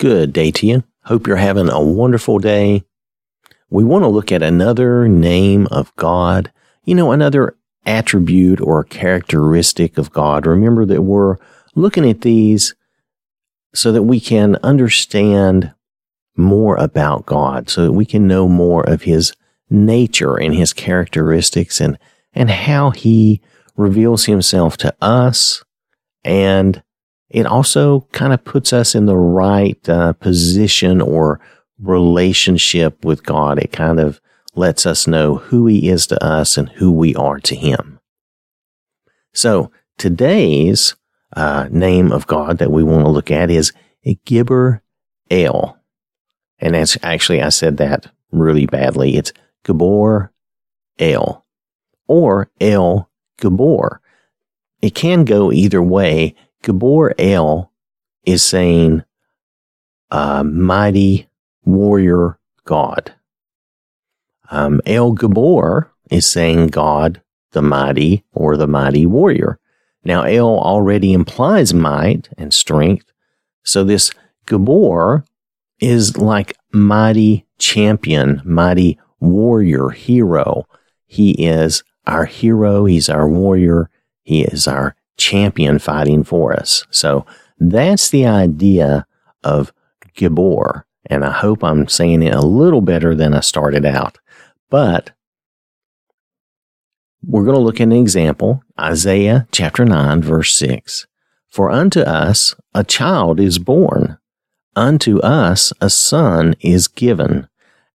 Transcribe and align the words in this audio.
Good 0.00 0.32
day 0.32 0.50
to 0.52 0.66
you. 0.66 0.84
Hope 1.04 1.26
you're 1.26 1.36
having 1.36 1.68
a 1.68 1.78
wonderful 1.78 2.38
day. 2.38 2.84
We 3.68 3.84
want 3.84 4.02
to 4.02 4.08
look 4.08 4.32
at 4.32 4.42
another 4.42 5.06
name 5.06 5.66
of 5.66 5.94
God, 5.96 6.50
you 6.86 6.94
know, 6.94 7.12
another 7.12 7.58
attribute 7.84 8.62
or 8.62 8.82
characteristic 8.82 9.98
of 9.98 10.10
God. 10.10 10.46
Remember 10.46 10.86
that 10.86 11.02
we're 11.02 11.36
looking 11.74 12.08
at 12.08 12.22
these 12.22 12.74
so 13.74 13.92
that 13.92 14.04
we 14.04 14.20
can 14.20 14.56
understand 14.62 15.74
more 16.34 16.76
about 16.76 17.26
God, 17.26 17.68
so 17.68 17.84
that 17.84 17.92
we 17.92 18.06
can 18.06 18.26
know 18.26 18.48
more 18.48 18.88
of 18.88 19.02
His 19.02 19.34
nature 19.68 20.40
and 20.40 20.54
His 20.54 20.72
characteristics 20.72 21.78
and, 21.78 21.98
and 22.32 22.48
how 22.48 22.88
He 22.88 23.42
reveals 23.76 24.24
Himself 24.24 24.78
to 24.78 24.94
us 25.02 25.62
and 26.24 26.82
it 27.30 27.46
also 27.46 28.00
kind 28.12 28.32
of 28.32 28.44
puts 28.44 28.72
us 28.72 28.94
in 28.94 29.06
the 29.06 29.16
right 29.16 29.88
uh, 29.88 30.12
position 30.14 31.00
or 31.00 31.40
relationship 31.78 33.04
with 33.04 33.24
God. 33.24 33.58
It 33.58 33.72
kind 33.72 34.00
of 34.00 34.20
lets 34.54 34.84
us 34.84 35.06
know 35.06 35.36
who 35.36 35.66
He 35.66 35.88
is 35.88 36.06
to 36.08 36.22
us 36.22 36.56
and 36.56 36.68
who 36.68 36.90
we 36.90 37.14
are 37.14 37.38
to 37.40 37.54
Him. 37.54 38.00
So 39.32 39.70
today's 39.96 40.96
uh, 41.36 41.68
name 41.70 42.10
of 42.10 42.26
God 42.26 42.58
that 42.58 42.72
we 42.72 42.82
want 42.82 43.04
to 43.04 43.10
look 43.10 43.30
at 43.30 43.50
is 43.50 43.72
Gibber 44.24 44.82
El. 45.30 45.78
And 46.58 46.74
that's 46.74 46.98
actually, 47.02 47.40
I 47.40 47.50
said 47.50 47.76
that 47.76 48.06
really 48.32 48.66
badly. 48.66 49.16
It's 49.16 49.32
Gabor 49.64 50.32
El 50.98 51.46
or 52.08 52.50
El 52.60 53.08
Gabor. 53.38 54.00
It 54.82 54.94
can 54.94 55.24
go 55.24 55.52
either 55.52 55.82
way. 55.82 56.34
Gabor 56.62 57.14
El 57.18 57.72
is 58.24 58.42
saying, 58.42 59.04
uh, 60.10 60.42
mighty 60.42 61.28
warrior 61.64 62.38
God. 62.64 63.14
Um, 64.50 64.80
El 64.84 65.12
Gabor 65.12 65.92
is 66.10 66.26
saying 66.26 66.68
God, 66.68 67.22
the 67.52 67.62
mighty 67.62 68.24
or 68.32 68.56
the 68.56 68.66
mighty 68.66 69.06
warrior. 69.06 69.58
Now, 70.04 70.22
El 70.22 70.58
already 70.58 71.12
implies 71.12 71.72
might 71.74 72.28
and 72.36 72.52
strength. 72.52 73.12
So 73.62 73.84
this 73.84 74.10
Gabor 74.46 75.24
is 75.78 76.16
like 76.16 76.56
mighty 76.72 77.46
champion, 77.58 78.42
mighty 78.44 78.98
warrior, 79.20 79.90
hero. 79.90 80.66
He 81.06 81.32
is 81.46 81.82
our 82.06 82.24
hero. 82.24 82.86
He's 82.86 83.08
our 83.08 83.28
warrior. 83.28 83.90
He 84.22 84.42
is 84.42 84.66
our 84.66 84.96
champion 85.20 85.78
fighting 85.78 86.24
for 86.24 86.52
us. 86.52 86.84
So 86.90 87.26
that's 87.58 88.08
the 88.08 88.26
idea 88.26 89.06
of 89.44 89.72
Gibbor. 90.16 90.84
And 91.06 91.24
I 91.24 91.30
hope 91.30 91.62
I'm 91.62 91.86
saying 91.88 92.22
it 92.22 92.34
a 92.34 92.40
little 92.40 92.80
better 92.80 93.14
than 93.14 93.34
I 93.34 93.40
started 93.40 93.84
out. 93.84 94.18
But 94.70 95.12
we're 97.22 97.44
going 97.44 97.56
to 97.56 97.60
look 97.60 97.80
at 97.80 97.84
an 97.84 97.92
example 97.92 98.62
Isaiah 98.78 99.46
chapter 99.52 99.84
9, 99.84 100.22
verse 100.22 100.54
6. 100.54 101.06
For 101.48 101.70
unto 101.70 102.00
us 102.00 102.54
a 102.74 102.84
child 102.84 103.40
is 103.40 103.58
born, 103.58 104.18
unto 104.76 105.18
us 105.18 105.72
a 105.80 105.90
son 105.90 106.54
is 106.60 106.88
given, 106.88 107.48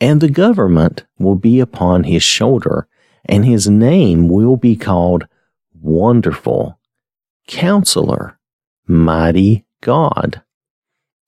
and 0.00 0.20
the 0.20 0.30
government 0.30 1.04
will 1.18 1.34
be 1.34 1.58
upon 1.58 2.04
his 2.04 2.22
shoulder, 2.22 2.86
and 3.24 3.44
his 3.44 3.68
name 3.68 4.28
will 4.28 4.56
be 4.56 4.76
called 4.76 5.26
Wonderful 5.80 6.77
Counselor, 7.48 8.38
Mighty 8.86 9.64
God, 9.80 10.42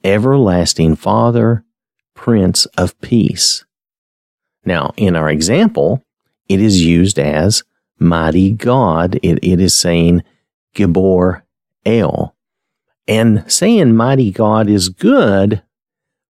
Everlasting 0.05 0.95
Father, 0.95 1.65
Prince 2.15 2.67
of 2.77 2.99
Peace. 3.01 3.65
Now, 4.65 4.93
in 4.97 5.17
our 5.17 5.31
example, 5.31 6.05
it 6.49 6.61
is 6.61 6.85
used 6.85 7.19
as 7.19 7.65
Mighty 7.99 8.53
God. 8.53 9.19
It, 9.23 9.43
it 9.43 9.61
is 9.61 9.77
saying 9.77 10.23
Gibbor 10.75 11.43
El. 11.87 12.37
And 13.09 13.51
saying 13.51 13.97
Mighty 13.97 14.31
God 14.31 14.69
is 14.69 14.91
good, 14.91 15.63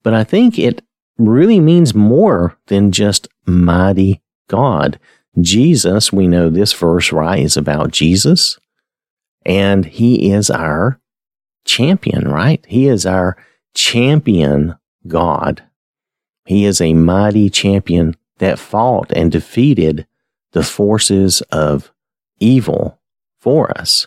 but 0.02 0.14
I 0.14 0.24
think 0.24 0.58
it 0.58 0.82
really 1.18 1.60
means 1.60 1.94
more 1.94 2.58
than 2.66 2.90
just 2.90 3.28
Mighty 3.44 4.22
God. 4.48 4.98
Jesus, 5.40 6.12
we 6.12 6.26
know 6.26 6.48
this 6.48 6.72
verse, 6.72 7.12
right, 7.12 7.40
is 7.40 7.56
about 7.56 7.90
Jesus. 7.90 8.58
And 9.44 9.84
he 9.84 10.30
is 10.32 10.50
our 10.50 11.00
champion, 11.64 12.28
right? 12.28 12.64
He 12.68 12.88
is 12.88 13.06
our 13.06 13.36
champion 13.74 14.76
God. 15.06 15.62
He 16.46 16.64
is 16.64 16.80
a 16.80 16.94
mighty 16.94 17.50
champion 17.50 18.16
that 18.38 18.58
fought 18.58 19.10
and 19.12 19.30
defeated 19.30 20.06
the 20.52 20.62
forces 20.62 21.40
of 21.50 21.92
evil 22.38 22.98
for 23.38 23.76
us. 23.78 24.06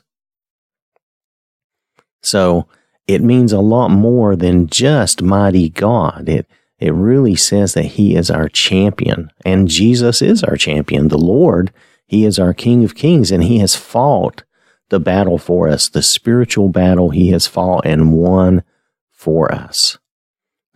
So 2.22 2.68
it 3.08 3.22
means 3.22 3.54
a 3.54 3.60
lot 3.60 3.90
more 3.90 4.36
than 4.36 4.68
just 4.68 5.22
mighty 5.22 5.70
God. 5.70 6.28
It, 6.28 6.48
it 6.80 6.94
really 6.94 7.36
says 7.36 7.74
that 7.74 7.86
he 7.86 8.16
is 8.16 8.30
our 8.30 8.50
champion 8.50 9.32
and 9.46 9.68
Jesus 9.68 10.22
is 10.22 10.44
our 10.44 10.58
champion. 10.58 11.08
The 11.08 11.18
Lord, 11.18 11.72
he 12.06 12.26
is 12.26 12.38
our 12.38 12.54
King 12.54 12.84
of 12.84 12.96
Kings 12.96 13.32
and 13.32 13.44
he 13.44 13.60
has 13.60 13.76
fought 13.76 14.44
the 14.90 15.00
battle 15.00 15.38
for 15.38 15.68
us, 15.68 15.90
the 15.90 16.02
spiritual 16.02 16.70
battle 16.70 17.10
he 17.10 17.30
has 17.30 17.48
fought 17.48 17.86
and 17.86 18.14
won 18.14 18.64
for 19.12 19.54
us. 19.54 19.98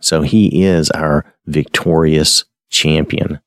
So 0.00 0.22
he 0.22 0.64
is 0.64 0.90
our 0.90 1.24
victorious 1.46 2.44
champion. 2.70 3.40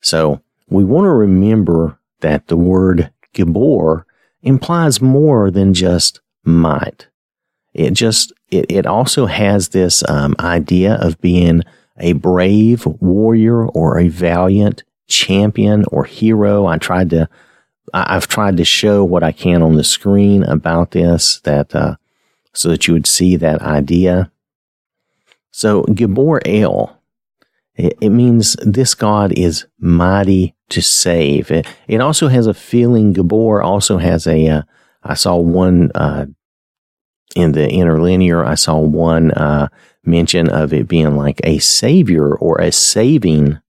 So 0.00 0.40
we 0.68 0.84
want 0.84 1.04
to 1.04 1.10
remember 1.10 1.98
that 2.20 2.48
the 2.48 2.56
word 2.56 3.10
Gibbor 3.34 4.04
implies 4.42 5.00
more 5.00 5.50
than 5.50 5.74
just 5.74 6.20
might. 6.44 7.08
It 7.74 7.92
just, 7.92 8.32
it, 8.50 8.66
it 8.70 8.86
also 8.86 9.26
has 9.26 9.68
this 9.68 10.02
um, 10.08 10.34
idea 10.40 10.94
of 10.94 11.20
being 11.20 11.62
a 11.98 12.14
brave 12.14 12.86
warrior 12.86 13.66
or 13.66 13.98
a 13.98 14.08
valiant 14.08 14.82
champion 15.08 15.84
or 15.88 16.04
hero. 16.04 16.66
I 16.66 16.78
tried 16.78 17.10
to 17.10 17.28
I've 17.94 18.28
tried 18.28 18.56
to 18.58 18.64
show 18.64 19.04
what 19.04 19.22
I 19.22 19.32
can 19.32 19.62
on 19.62 19.76
the 19.76 19.84
screen 19.84 20.42
about 20.44 20.92
this 20.92 21.40
that 21.40 21.74
uh, 21.74 21.96
so 22.52 22.68
that 22.70 22.86
you 22.86 22.94
would 22.94 23.06
see 23.06 23.36
that 23.36 23.62
idea. 23.62 24.30
So 25.50 25.84
Gibbor 25.84 26.40
El, 26.44 27.00
it, 27.74 27.96
it, 28.00 28.10
means 28.10 28.56
this 28.62 28.94
God 28.94 29.32
is 29.32 29.66
mighty 29.78 30.54
to 30.70 30.82
save. 30.82 31.50
It, 31.50 31.66
it 31.86 32.00
also 32.00 32.28
has 32.28 32.46
a 32.46 32.54
feeling. 32.54 33.14
Gibbor 33.14 33.62
also 33.62 33.98
has 33.98 34.26
a. 34.26 34.48
Uh, 34.48 34.62
I 35.02 35.14
saw 35.14 35.36
one 35.36 35.90
uh, 35.94 36.26
in 37.36 37.52
the 37.52 37.68
interlinear. 37.68 38.44
I 38.44 38.56
saw 38.56 38.78
one 38.78 39.30
uh, 39.32 39.68
mention 40.04 40.48
of 40.48 40.72
it 40.72 40.88
being 40.88 41.16
like 41.16 41.40
a 41.44 41.58
savior 41.58 42.34
or 42.34 42.60
a 42.60 42.72
saving, 42.72 43.60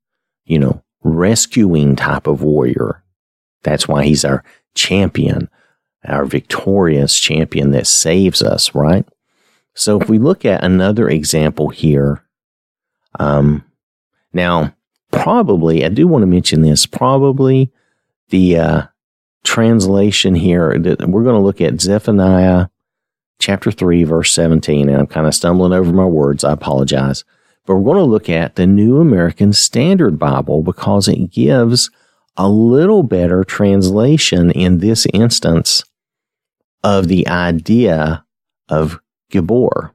you 0.46 0.60
know, 0.60 0.84
rescuing 1.04 1.96
type 1.96 2.28
of 2.28 2.42
warrior 2.42 3.04
that's 3.64 3.88
why 3.88 4.06
he's 4.06 4.26
our 4.26 4.44
champion, 4.76 5.50
our 6.06 6.26
victorious 6.26 7.20
champion 7.20 7.72
that 7.72 7.88
saves 7.88 8.42
us, 8.42 8.74
right? 8.74 9.08
So 9.74 10.00
if 10.02 10.10
we 10.10 10.20
look 10.20 10.46
at 10.46 10.64
another 10.64 11.10
example 11.10 11.70
here, 11.70 12.24
um, 13.20 13.64
now 14.34 14.76
probably, 15.12 15.86
I 15.86 15.90
do 15.90 16.08
want 16.08 16.24
to 16.24 16.28
mention 16.28 16.62
this, 16.62 16.86
probably 16.86 17.72
the 18.30 18.58
uh, 18.58 18.82
translation 19.44 20.36
here 20.36 20.78
that 20.78 21.08
we're 21.08 21.24
going 21.24 21.36
to 21.36 21.46
look 21.46 21.62
at 21.62 21.82
Zephaniah 21.82 22.68
chapter 23.40 23.72
3, 23.72 24.04
verse 24.04 24.34
17, 24.34 24.90
and 24.90 24.98
I'm 24.98 25.08
kind 25.08 25.28
of 25.28 25.34
stumbling 25.34 25.74
over 25.74 25.92
my 25.92 26.06
words. 26.06 26.44
I 26.44 26.52
apologize. 26.52 27.24
But 27.66 27.76
we're 27.76 27.94
going 27.94 28.06
to 28.06 28.12
look 28.12 28.30
at 28.30 28.56
the 28.56 28.68
New 28.68 29.00
American 29.00 29.54
Standard 29.54 30.20
Bible 30.20 30.64
because 30.64 31.08
it 31.08 31.32
gives 31.32 31.90
a 32.40 32.48
little 32.48 33.04
better 33.04 33.44
translation 33.44 34.50
in 34.52 34.78
this 34.78 35.06
instance 35.14 35.84
of 36.84 37.10
the 37.10 37.28
idea 37.28 38.24
of 38.70 38.98
Gabor. 39.30 39.94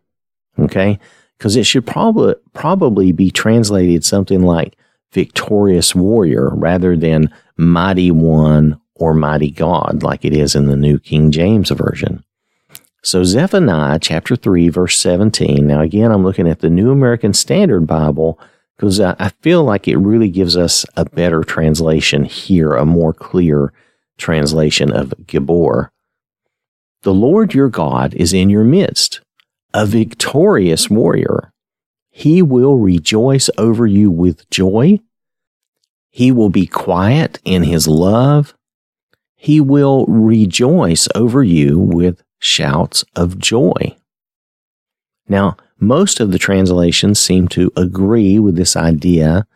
Okay. 0.59 0.99
Because 1.39 1.57
it 1.57 1.65
should 1.65 1.87
probably, 1.87 2.35
probably 2.53 3.13
be 3.13 3.31
translated 3.31 4.05
something 4.05 4.43
like 4.43 4.77
victorious 5.11 5.95
warrior 5.95 6.51
rather 6.55 6.97
than 6.97 7.33
mighty 7.57 8.11
one 8.11 8.79
or 8.95 9.15
mighty 9.15 9.51
God 9.51 10.03
like 10.03 10.25
it 10.27 10.35
is 10.35 10.55
in 10.55 10.67
the 10.67 10.77
New 10.77 10.99
King 10.99 11.33
James 11.33 11.71
Version. 11.71 12.25
So 13.03 13.25
Zephaniah 13.25 13.99
chapter 13.99 14.37
3 14.37 14.69
verse 14.69 14.99
17. 14.99 15.67
Now 15.67 15.81
again, 15.81 16.13
I'm 16.13 16.23
looking 16.23 16.49
at 16.49 16.61
the 16.61 16.71
New 16.71 16.91
American 16.91 17.33
Standard 17.33 17.87
Bible 17.87 18.39
because 18.77 19.01
I 19.01 19.29
feel 19.41 19.63
like 19.65 19.87
it 19.87 19.97
really 19.97 20.29
gives 20.29 20.57
us 20.57 20.85
a 20.97 21.05
better 21.05 21.45
translation 21.45 22.25
here, 22.25 22.75
a 22.75 22.85
more 22.85 23.13
clear 23.13 23.73
translation 24.19 24.91
of 24.93 25.15
Gibbor. 25.27 25.91
The 27.03 27.15
Lord 27.15 27.55
your 27.55 27.69
God 27.69 28.15
is 28.15 28.33
in 28.33 28.51
your 28.51 28.65
midst, 28.65 29.21
a 29.73 29.87
victorious 29.87 30.89
warrior. 30.91 31.53
he 32.17 32.43
will 32.43 32.77
rejoice 32.79 33.51
over 33.59 33.89
you 33.89 34.09
with 34.09 34.49
joy. 34.49 35.01
He 36.11 36.31
will 36.31 36.49
be 36.49 36.65
quiet 36.65 37.41
in 37.45 37.65
his 37.65 37.89
love. 37.89 38.55
He 39.35 39.61
will 39.61 40.07
rejoice 40.07 41.09
over 41.13 41.43
you 41.43 41.77
with 41.77 42.23
shouts 42.39 43.05
of 43.17 43.41
joy. 43.41 43.97
Now, 45.27 45.57
most 45.81 46.21
of 46.21 46.33
the 46.33 46.39
translations 46.39 47.19
seem 47.19 47.49
to 47.49 47.71
agree 47.77 48.39
with 48.39 48.57
this 48.57 48.77
idea 48.77 49.47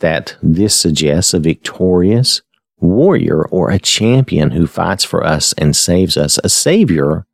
that 0.00 0.36
this 0.42 0.76
suggests 0.76 1.32
a 1.32 1.38
victorious 1.38 2.42
warrior 2.80 3.46
or 3.46 3.70
a 3.70 3.78
champion 3.78 4.50
who 4.50 4.66
fights 4.66 5.04
for 5.04 5.24
us 5.24 5.52
and 5.54 5.76
saves 5.76 6.16
us, 6.16 6.38
a 6.42 6.48
savior, 6.48 7.26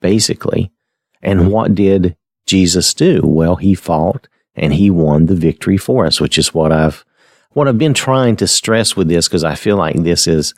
basically. 0.00 0.70
And 1.20 1.50
what 1.50 1.74
did 1.74 2.16
Jesus 2.46 2.94
do? 2.94 3.20
Well, 3.24 3.56
he 3.56 3.74
fought 3.74 4.28
and 4.54 4.74
he 4.74 4.90
won 4.90 5.26
the 5.26 5.34
victory 5.34 5.76
for 5.76 6.06
us, 6.06 6.20
which 6.20 6.38
is 6.38 6.54
what 6.54 6.72
I've 6.72 7.04
what 7.54 7.68
I've 7.68 7.78
been 7.78 7.94
trying 7.94 8.36
to 8.36 8.46
stress 8.46 8.96
with 8.96 9.08
this 9.08 9.28
because 9.28 9.44
I 9.44 9.56
feel 9.56 9.76
like 9.76 9.96
this 9.96 10.26
is 10.26 10.54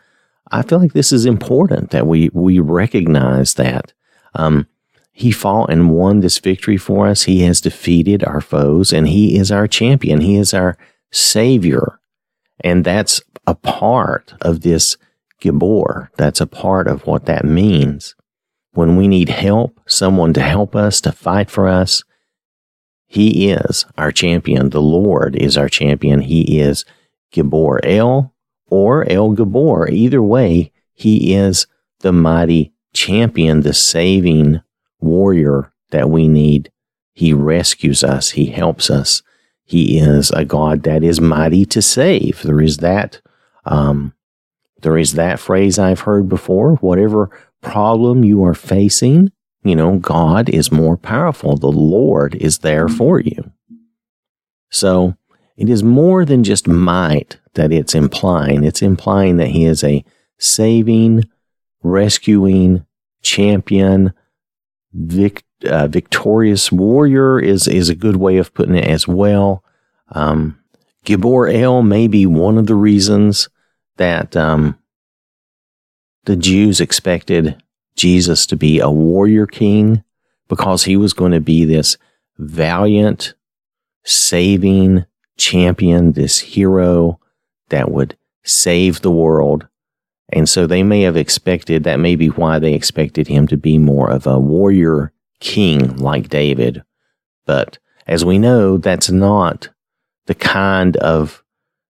I 0.53 0.63
feel 0.63 0.79
like 0.79 0.93
this 0.93 1.13
is 1.13 1.27
important 1.27 1.91
that 1.91 2.07
we 2.07 2.31
we 2.33 2.61
recognize 2.61 3.55
that 3.55 3.93
um, 4.35 4.67
he 5.17 5.31
fought 5.31 5.71
and 5.71 5.91
won 5.91 6.21
this 6.21 6.39
victory 6.39 6.77
for 6.77 7.07
us. 7.07 7.23
He 7.23 7.43
has 7.43 7.61
defeated 7.61 8.25
our 8.25 8.41
foes 8.41 8.93
and 8.93 9.07
he 9.07 9.39
is 9.39 9.53
our 9.53 9.69
champion. 9.69 10.21
He 10.21 10.35
is 10.35 10.53
our 10.53 10.77
savior. 11.13 12.01
And 12.65 12.85
that's 12.85 13.23
a 13.47 13.55
part 13.55 14.35
of 14.41 14.63
this 14.63 14.97
Gibbor. 15.41 16.09
That's 16.17 16.41
a 16.41 16.49
part 16.49 16.89
of 16.89 17.07
what 17.07 17.27
that 17.27 17.45
means. 17.45 18.17
When 18.73 18.97
we 18.97 19.07
need 19.07 19.29
help, 19.29 19.79
someone 19.87 20.33
to 20.33 20.41
help 20.41 20.75
us, 20.75 21.01
to 21.03 21.13
fight 21.13 21.49
for 21.49 21.69
us, 21.69 22.03
he 23.07 23.51
is 23.51 23.87
our 23.97 24.11
champion. 24.11 24.71
The 24.71 24.83
Lord 24.83 25.37
is 25.37 25.57
our 25.57 25.69
champion. 25.69 26.23
He 26.23 26.59
is 26.59 26.85
Gibbor 27.33 27.79
El 27.85 28.35
or 28.67 29.09
El 29.09 29.37
Gibbor. 29.37 29.93
Either 29.93 30.21
way, 30.21 30.73
he 30.93 31.35
is 31.35 31.69
the 32.01 32.13
mighty 32.13 32.73
champion, 32.93 33.61
the 33.61 33.75
saving 33.75 34.61
warrior 35.05 35.73
that 35.91 36.11
we 36.11 36.29
need. 36.29 36.71
He 37.13 37.33
rescues 37.33 38.03
us. 38.03 38.31
He 38.31 38.47
helps 38.47 38.91
us. 38.91 39.23
He 39.65 39.99
is 39.99 40.31
a 40.31 40.45
God 40.45 40.83
that 40.83 41.03
is 41.03 41.21
mighty 41.21 41.65
to 41.67 41.81
save. 41.81 42.43
There 42.43 42.61
is 42.61 42.79
that, 42.79 43.21
um, 43.65 44.15
there 44.83 44.99
is 44.99 45.15
that 45.15 45.41
phrase 45.41 45.79
I've 45.79 46.01
heard 46.01 46.29
before. 46.29 46.75
Whatever 46.77 47.31
problem 47.63 48.25
you 48.25 48.45
are 48.45 48.55
facing, 48.55 49.33
you 49.63 49.75
know, 49.75 49.99
God 49.99 50.51
is 50.51 50.71
more 50.71 50.97
powerful. 50.97 51.57
The 51.57 51.69
Lord 51.69 52.35
is 52.35 52.59
there 52.59 52.89
for 52.89 53.21
you. 53.21 53.53
So 54.71 55.17
it 55.57 55.71
is 55.71 55.83
more 55.83 56.25
than 56.25 56.45
just 56.45 56.67
might 56.67 57.39
that 57.55 57.73
it's 57.73 57.95
implying. 57.95 58.65
It's 58.65 58.83
implying 58.83 59.39
that 59.39 59.49
He 59.49 59.65
is 59.65 59.83
a 59.83 60.05
saving, 60.39 61.25
rescuing 61.83 62.85
champion, 63.23 64.13
vic, 64.95 65.45
uh, 65.67 65.89
victorious 65.89 66.71
warrior 66.71 67.39
is 67.39 67.69
is 67.69 67.89
a 67.89 67.95
good 67.95 68.17
way 68.17 68.39
of 68.39 68.55
putting 68.55 68.77
it 68.77 68.87
as 68.87 69.07
well. 69.07 69.65
Um, 70.11 70.59
Gibbor 71.05 71.53
El 71.53 71.83
may 71.83 72.07
be 72.09 72.25
one 72.25 72.57
of 72.57 72.67
the 72.67 72.75
reasons 72.75 73.49
that 73.97 74.37
um, 74.37 74.79
the 76.25 76.37
Jews 76.37 76.81
expected 76.81 77.63
Jesus 77.97 78.47
to 78.47 78.57
be 78.57 78.81
a 78.81 78.91
warrior 78.91 79.47
king 79.47 80.03
because 80.49 80.85
he 80.85 80.97
was 80.97 81.13
going 81.13 81.33
to 81.33 81.41
be 81.41 81.65
this 81.65 81.97
valiant, 82.39 83.35
saving 84.05 85.05
champion, 85.37 86.13
this 86.13 86.39
hero 86.39 87.21
that 87.69 87.91
would 87.91 88.17
save 88.43 89.01
the 89.01 89.11
world. 89.11 89.67
And 90.33 90.49
so 90.49 90.67
they 90.67 90.83
may 90.83 91.03
have 91.03 91.17
expected, 91.17 91.85
that 91.85 92.01
may 92.01 92.17
be 92.17 92.29
why 92.29 92.59
they 92.59 92.75
expected 92.75 93.29
him 93.29 93.47
to 93.49 93.57
be 93.57 93.79
more 93.79 94.11
of 94.11 94.27
a 94.27 94.39
warrior 94.39 95.13
king 95.41 95.97
like 95.97 96.29
David. 96.29 96.83
But 97.47 97.79
as 98.07 98.25
we 98.25 98.39
know, 98.39 98.79
that's 98.79 99.11
not 99.11 99.69
the 100.27 100.35
kind 100.35 100.97
of 100.97 101.45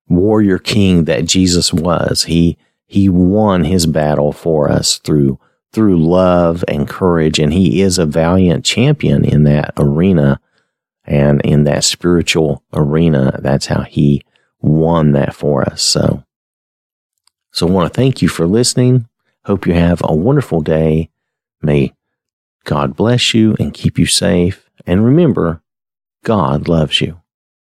warrior 0.08 0.58
king 0.58 1.04
that 1.04 1.26
Jesus 1.26 1.72
was. 1.72 2.24
He, 2.24 2.58
he 2.86 3.08
won 3.08 3.64
his 3.64 3.86
battle 3.86 4.32
for 4.32 4.70
us 4.70 4.98
through, 4.98 5.38
through 5.72 6.04
love 6.04 6.64
and 6.68 6.88
courage. 6.88 7.38
And 7.38 7.52
he 7.52 7.80
is 7.80 7.98
a 7.98 8.06
valiant 8.06 8.64
champion 8.64 9.24
in 9.24 9.44
that 9.44 9.72
arena 9.76 10.40
and 11.04 11.40
in 11.42 11.64
that 11.64 11.84
spiritual 11.84 12.62
arena. 12.72 13.38
That's 13.42 13.66
how 13.66 13.82
he 13.82 14.22
won 14.60 15.12
that 15.12 15.34
for 15.34 15.62
us. 15.62 15.82
So 15.82 16.24
so 17.54 17.68
I 17.68 17.70
want 17.70 17.92
to 17.92 17.96
thank 17.96 18.20
you 18.20 18.26
for 18.26 18.48
listening. 18.48 19.08
Hope 19.44 19.64
you 19.64 19.74
have 19.74 20.02
a 20.02 20.12
wonderful 20.12 20.60
day. 20.60 21.10
May 21.62 21.92
God 22.64 22.96
bless 22.96 23.32
you 23.32 23.54
and 23.60 23.72
keep 23.72 23.96
you 23.96 24.06
safe. 24.06 24.68
And 24.86 25.04
remember, 25.04 25.62
God 26.24 26.66
loves 26.66 27.00
you. 27.00 27.20